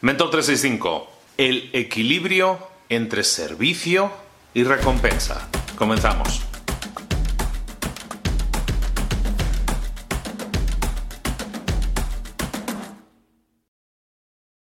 [0.00, 4.12] Mentor 365, el equilibrio entre servicio
[4.54, 5.48] y recompensa.
[5.76, 6.44] Comenzamos.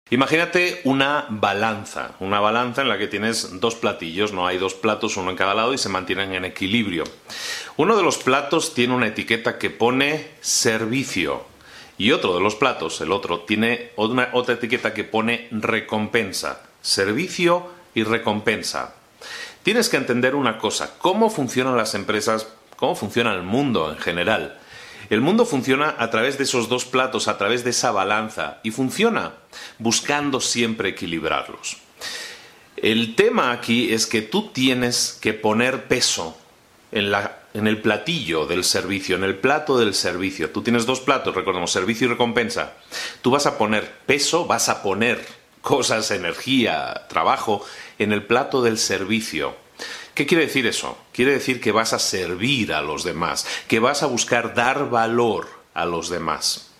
[0.08, 5.18] Imagínate una balanza, una balanza en la que tienes dos platillos, no hay dos platos,
[5.18, 7.04] uno en cada lado y se mantienen en equilibrio.
[7.76, 11.44] Uno de los platos tiene una etiqueta que pone servicio
[11.98, 18.04] y otro de los platos, el otro, tiene otra etiqueta que pone recompensa, servicio y
[18.04, 18.94] recompensa.
[19.64, 22.46] Tienes que entender una cosa, cómo funcionan las empresas,
[22.76, 24.58] cómo funciona el mundo en general.
[25.10, 28.70] El mundo funciona a través de esos dos platos, a través de esa balanza, y
[28.70, 29.34] funciona
[29.78, 31.78] buscando siempre equilibrarlos.
[32.76, 36.38] El tema aquí es que tú tienes que poner peso
[36.92, 37.10] en,
[37.66, 40.50] el platillo del servicio, en el plato del servicio.
[40.50, 42.74] Tú tienes dos platos, recordemos, servicio y recompensa.
[43.22, 45.26] Tú vas a poner peso, vas a poner
[45.60, 47.64] cosas, energía, trabajo
[47.98, 49.56] en el plato del servicio.
[50.14, 50.98] ¿Qué quiere decir eso?
[51.12, 55.48] Quiere decir que vas a servir a los demás, que vas a buscar dar valor
[55.74, 56.72] a los demás.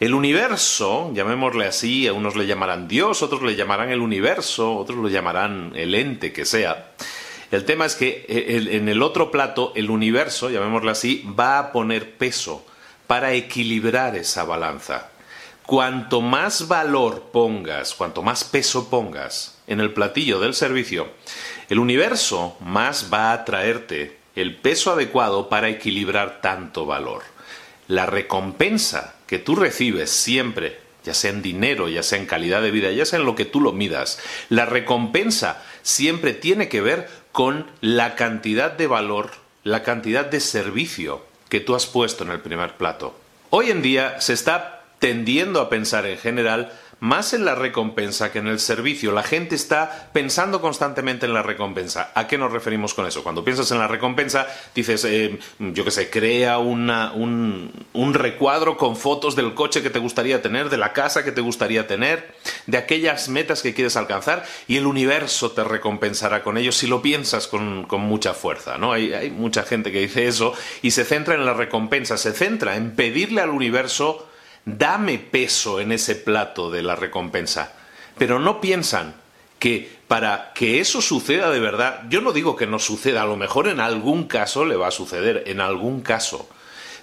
[0.00, 4.98] El universo, llamémosle así, a unos le llamarán Dios, otros le llamarán el universo, otros
[4.98, 6.92] lo llamarán el ente que sea.
[7.50, 11.72] El tema es que eh, en el otro plato, el universo, llamémosle así, va a
[11.72, 12.64] poner peso
[13.06, 15.10] para equilibrar esa balanza.
[15.66, 21.08] Cuanto más valor pongas, cuanto más peso pongas en el platillo del servicio,
[21.68, 27.22] el universo más va a traerte el peso adecuado para equilibrar tanto valor.
[27.88, 32.70] La recompensa que tú recibes siempre, ya sea en dinero, ya sea en calidad de
[32.70, 37.08] vida, ya sea en lo que tú lo midas, la recompensa siempre tiene que ver
[37.32, 39.30] con la cantidad de valor,
[39.64, 43.14] la cantidad de servicio que tú has puesto en el primer plato.
[43.50, 48.38] Hoy en día se está tendiendo a pensar en general más en la recompensa que
[48.38, 49.10] en el servicio.
[49.12, 52.12] La gente está pensando constantemente en la recompensa.
[52.14, 53.22] ¿A qué nos referimos con eso?
[53.22, 58.96] Cuando piensas en la recompensa, dices, eh, yo qué sé, crea un, un recuadro con
[58.96, 62.34] fotos del coche que te gustaría tener, de la casa que te gustaría tener,
[62.66, 67.02] de aquellas metas que quieres alcanzar y el universo te recompensará con ello si lo
[67.02, 68.78] piensas con, mucha fuerza.
[68.78, 68.92] ¿no?
[68.92, 72.76] Hay, hay mucha gente que dice eso y se centra en la recompensa, se centra
[72.76, 74.29] en pedirle al universo
[74.64, 77.72] dame peso en ese plato de la recompensa.
[78.18, 79.14] Pero no piensan
[79.58, 83.36] que para que eso suceda de verdad, yo no digo que no suceda, a lo
[83.36, 86.48] mejor en algún caso le va a suceder, en algún caso,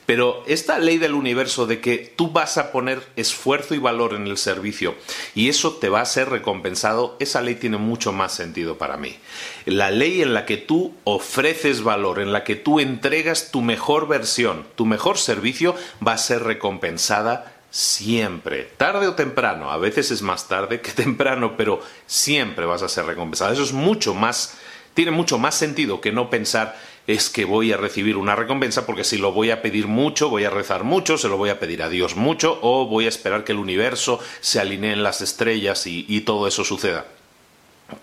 [0.07, 4.25] pero esta ley del universo de que tú vas a poner esfuerzo y valor en
[4.25, 4.95] el servicio
[5.35, 9.17] y eso te va a ser recompensado, esa ley tiene mucho más sentido para mí.
[9.65, 14.07] La ley en la que tú ofreces valor, en la que tú entregas tu mejor
[14.07, 15.75] versión, tu mejor servicio,
[16.05, 21.57] va a ser recompensada siempre, tarde o temprano, a veces es más tarde que temprano,
[21.57, 23.51] pero siempre vas a ser recompensada.
[23.51, 24.57] Eso es mucho más,
[24.93, 29.03] tiene mucho más sentido que no pensar es que voy a recibir una recompensa porque
[29.03, 31.81] si lo voy a pedir mucho, voy a rezar mucho, se lo voy a pedir
[31.81, 35.87] a Dios mucho o voy a esperar que el universo se alinee en las estrellas
[35.87, 37.16] y, y todo eso suceda.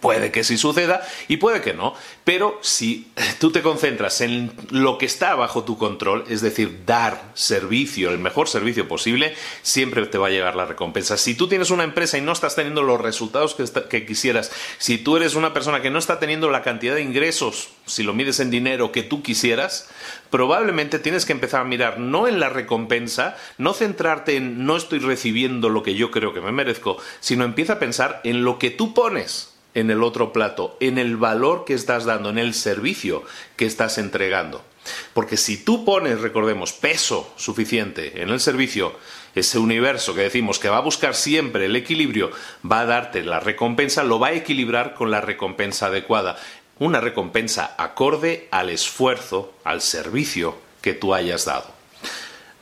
[0.01, 4.97] Puede que sí suceda y puede que no, pero si tú te concentras en lo
[4.97, 10.17] que está bajo tu control, es decir, dar servicio, el mejor servicio posible, siempre te
[10.17, 11.19] va a llegar la recompensa.
[11.19, 15.19] Si tú tienes una empresa y no estás teniendo los resultados que, quisieras, si tú
[15.19, 18.51] eres una persona que no está teniendo la cantidad de ingresos, si lo mides en
[18.51, 19.91] dinero que tú quisieras,
[20.31, 25.01] probablemente tienes que empezar a mirar no en la recompensa, no centrarte en no estoy
[25.01, 28.71] recibiendo lo que yo creo que me merezco, sino empieza a pensar en lo que
[28.71, 33.25] tú pones en el otro plato, en el valor que estás dando, en el servicio
[33.57, 34.65] que estás entregando.
[35.13, 38.95] Porque si tú pones, recordemos, peso suficiente en el servicio,
[39.35, 42.31] ese universo que decimos que va a buscar siempre el equilibrio,
[42.71, 46.37] va a darte la recompensa, lo va a equilibrar con la recompensa adecuada.
[46.79, 51.73] Una recompensa acorde al esfuerzo, al servicio que tú hayas dado.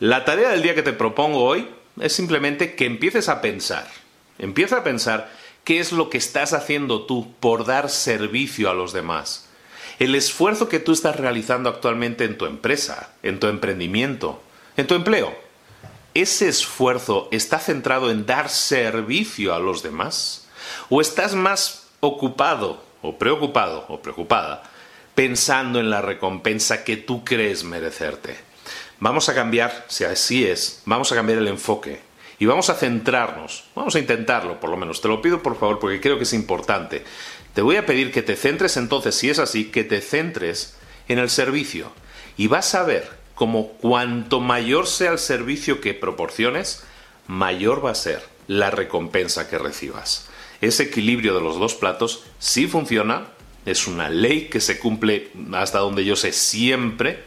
[0.00, 1.68] La tarea del día que te propongo hoy
[2.00, 3.88] es simplemente que empieces a pensar.
[4.38, 5.30] Empieza a pensar
[5.64, 9.46] ¿Qué es lo que estás haciendo tú por dar servicio a los demás?
[10.00, 14.42] El esfuerzo que tú estás realizando actualmente en tu empresa, en tu emprendimiento,
[14.76, 15.32] en tu empleo,
[16.14, 20.48] ¿ese esfuerzo está centrado en dar servicio a los demás?
[20.88, 24.64] ¿O estás más ocupado o preocupado o preocupada
[25.14, 28.36] pensando en la recompensa que tú crees merecerte?
[28.98, 32.00] Vamos a cambiar, si así es, vamos a cambiar el enfoque
[32.42, 35.78] y vamos a centrarnos, vamos a intentarlo por lo menos, te lo pido por favor
[35.78, 37.04] porque creo que es importante.
[37.54, 40.74] Te voy a pedir que te centres entonces, si es así, que te centres
[41.06, 41.92] en el servicio
[42.36, 46.82] y vas a ver cómo cuanto mayor sea el servicio que proporciones,
[47.28, 50.26] mayor va a ser la recompensa que recibas.
[50.60, 53.28] Ese equilibrio de los dos platos sí funciona,
[53.66, 57.22] es una ley que se cumple hasta donde yo sé siempre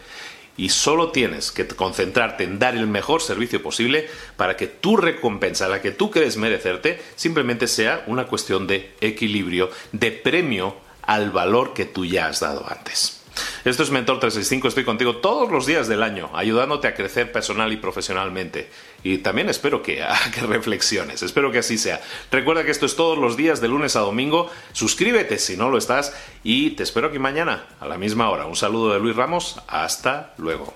[0.58, 4.08] y solo tienes que concentrarte en dar el mejor servicio posible
[4.38, 9.70] para que tu recompensa, la que tú quieres merecerte, simplemente sea una cuestión de equilibrio,
[9.92, 13.25] de premio al valor que tú ya has dado antes.
[13.64, 17.72] Esto es Mentor 365, estoy contigo todos los días del año, ayudándote a crecer personal
[17.74, 18.70] y profesionalmente.
[19.04, 20.04] Y también espero que,
[20.34, 22.02] que reflexiones, espero que así sea.
[22.32, 25.78] Recuerda que esto es todos los días de lunes a domingo, suscríbete si no lo
[25.78, 28.46] estás y te espero aquí mañana a la misma hora.
[28.46, 30.74] Un saludo de Luis Ramos, hasta luego.